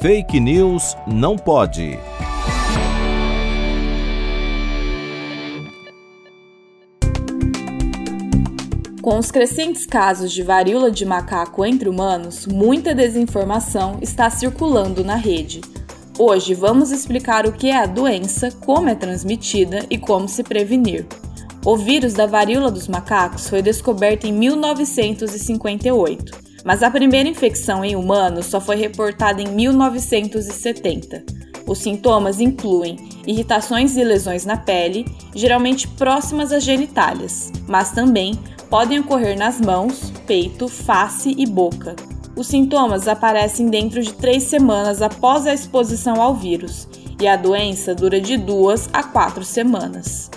Fake 0.00 0.40
News 0.40 0.96
não 1.06 1.36
pode. 1.36 1.98
Com 9.02 9.18
os 9.18 9.30
crescentes 9.30 9.84
casos 9.84 10.32
de 10.32 10.42
varíola 10.42 10.90
de 10.90 11.04
macaco 11.04 11.66
entre 11.66 11.86
humanos, 11.86 12.46
muita 12.46 12.94
desinformação 12.94 13.98
está 14.00 14.30
circulando 14.30 15.04
na 15.04 15.16
rede. 15.16 15.60
Hoje 16.18 16.54
vamos 16.54 16.90
explicar 16.90 17.46
o 17.46 17.52
que 17.52 17.68
é 17.68 17.76
a 17.76 17.84
doença, 17.84 18.50
como 18.64 18.88
é 18.88 18.94
transmitida 18.94 19.84
e 19.90 19.98
como 19.98 20.26
se 20.26 20.42
prevenir. 20.42 21.06
O 21.62 21.76
vírus 21.76 22.14
da 22.14 22.24
varíola 22.24 22.70
dos 22.70 22.88
macacos 22.88 23.50
foi 23.50 23.60
descoberto 23.60 24.24
em 24.24 24.32
1958 24.32 26.49
mas 26.64 26.82
a 26.82 26.90
primeira 26.90 27.28
infecção 27.28 27.84
em 27.84 27.96
humanos 27.96 28.46
só 28.46 28.60
foi 28.60 28.76
reportada 28.76 29.40
em 29.40 29.48
1970. 29.48 31.24
Os 31.66 31.78
sintomas 31.78 32.40
incluem 32.40 32.96
irritações 33.26 33.96
e 33.96 34.02
lesões 34.02 34.44
na 34.44 34.56
pele, 34.56 35.04
geralmente 35.34 35.86
próximas 35.86 36.52
às 36.52 36.64
genitálias, 36.64 37.52
mas 37.68 37.92
também 37.92 38.38
podem 38.68 39.00
ocorrer 39.00 39.38
nas 39.38 39.60
mãos, 39.60 40.12
peito, 40.26 40.68
face 40.68 41.34
e 41.36 41.46
boca. 41.46 41.94
Os 42.36 42.46
sintomas 42.46 43.06
aparecem 43.06 43.68
dentro 43.68 44.02
de 44.02 44.12
três 44.12 44.44
semanas 44.44 45.02
após 45.02 45.46
a 45.46 45.54
exposição 45.54 46.20
ao 46.20 46.34
vírus 46.34 46.88
e 47.20 47.28
a 47.28 47.36
doença 47.36 47.94
dura 47.94 48.20
de 48.20 48.36
duas 48.36 48.88
a 48.92 49.02
quatro 49.02 49.44
semanas. 49.44 50.30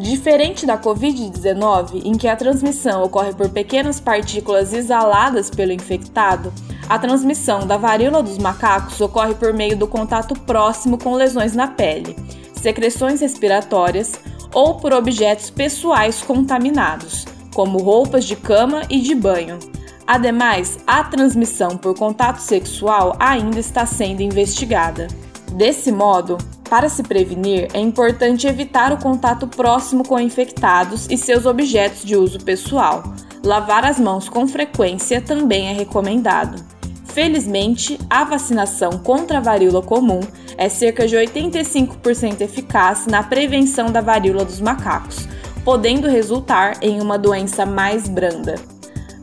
Diferente 0.00 0.64
da 0.64 0.78
Covid-19, 0.78 2.06
em 2.06 2.12
que 2.12 2.26
a 2.26 2.34
transmissão 2.34 3.04
ocorre 3.04 3.34
por 3.34 3.50
pequenas 3.50 4.00
partículas 4.00 4.72
exaladas 4.72 5.50
pelo 5.50 5.72
infectado, 5.72 6.50
a 6.88 6.98
transmissão 6.98 7.66
da 7.66 7.76
varíola 7.76 8.22
dos 8.22 8.38
macacos 8.38 8.98
ocorre 8.98 9.34
por 9.34 9.52
meio 9.52 9.76
do 9.76 9.86
contato 9.86 10.34
próximo 10.34 10.96
com 10.96 11.12
lesões 11.16 11.54
na 11.54 11.66
pele, 11.66 12.16
secreções 12.54 13.20
respiratórias 13.20 14.18
ou 14.54 14.76
por 14.76 14.94
objetos 14.94 15.50
pessoais 15.50 16.22
contaminados, 16.22 17.26
como 17.54 17.76
roupas 17.76 18.24
de 18.24 18.36
cama 18.36 18.80
e 18.88 19.00
de 19.00 19.14
banho. 19.14 19.58
Ademais, 20.06 20.78
a 20.86 21.04
transmissão 21.04 21.76
por 21.76 21.94
contato 21.94 22.38
sexual 22.38 23.14
ainda 23.20 23.60
está 23.60 23.84
sendo 23.84 24.22
investigada. 24.22 25.08
Desse 25.52 25.92
modo, 25.92 26.38
para 26.70 26.88
se 26.88 27.02
prevenir, 27.02 27.66
é 27.74 27.80
importante 27.80 28.46
evitar 28.46 28.92
o 28.92 28.96
contato 28.96 29.48
próximo 29.48 30.06
com 30.06 30.20
infectados 30.20 31.08
e 31.10 31.16
seus 31.16 31.44
objetos 31.44 32.04
de 32.04 32.14
uso 32.14 32.38
pessoal. 32.38 33.02
Lavar 33.44 33.84
as 33.84 33.98
mãos 33.98 34.28
com 34.28 34.46
frequência 34.46 35.20
também 35.20 35.66
é 35.66 35.72
recomendado. 35.72 36.64
Felizmente, 37.06 37.98
a 38.08 38.22
vacinação 38.22 38.90
contra 38.98 39.38
a 39.38 39.40
varíola 39.40 39.82
comum 39.82 40.20
é 40.56 40.68
cerca 40.68 41.08
de 41.08 41.16
85% 41.16 42.40
eficaz 42.42 43.04
na 43.06 43.24
prevenção 43.24 43.90
da 43.90 44.00
varíola 44.00 44.44
dos 44.44 44.60
macacos, 44.60 45.26
podendo 45.64 46.06
resultar 46.06 46.76
em 46.80 47.00
uma 47.00 47.18
doença 47.18 47.66
mais 47.66 48.08
branda. 48.08 48.54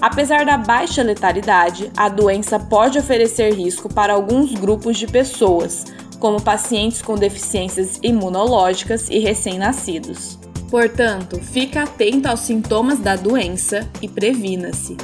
Apesar 0.02 0.46
da 0.46 0.58
baixa 0.58 1.02
letalidade, 1.02 1.92
a 1.96 2.10
doença 2.10 2.60
pode 2.60 3.00
oferecer 3.00 3.54
risco 3.54 3.92
para 3.92 4.14
alguns 4.14 4.54
grupos 4.54 4.98
de 4.98 5.08
pessoas, 5.08 5.86
como 6.20 6.42
pacientes 6.42 7.02
com 7.02 7.16
deficiências 7.16 8.00
imunológicas 8.02 9.10
e 9.10 9.20
recém-nascidos. 9.20 10.38
Portanto, 10.70 11.40
fique 11.40 11.78
atento 11.78 12.28
aos 12.28 12.42
sintomas 12.42 13.00
da 13.00 13.16
doença 13.16 13.90
e 14.02 14.08
previna-se. 14.08 14.98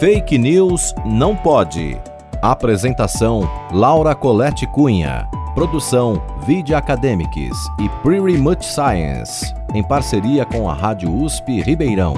Fake 0.00 0.36
News 0.38 0.94
não 1.04 1.36
pode. 1.36 1.98
Apresentação: 2.42 3.48
Laura 3.72 4.14
Colette 4.14 4.66
Cunha. 4.66 5.28
Produção: 5.54 6.20
Video 6.46 6.76
Academics 6.76 7.56
e 7.80 7.88
Pretty 8.02 8.36
Much 8.38 8.64
Science, 8.64 9.54
em 9.72 9.82
parceria 9.82 10.44
com 10.44 10.68
a 10.68 10.74
Rádio 10.74 11.14
USP 11.14 11.62
Ribeirão. 11.62 12.14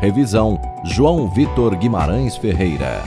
Revisão: 0.00 0.60
João 0.84 1.28
Vitor 1.28 1.76
Guimarães 1.76 2.36
Ferreira. 2.36 3.02